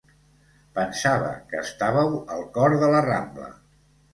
[0.77, 3.53] Pensava que estàveu al cor de la Rambla.